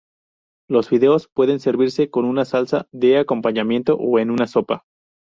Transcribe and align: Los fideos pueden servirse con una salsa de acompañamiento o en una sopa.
Los 0.67 0.89
fideos 0.89 1.27
pueden 1.27 1.59
servirse 1.59 2.09
con 2.09 2.25
una 2.25 2.43
salsa 2.43 2.87
de 2.91 3.19
acompañamiento 3.19 3.97
o 3.97 4.17
en 4.17 4.31
una 4.31 4.47
sopa. 4.47 4.83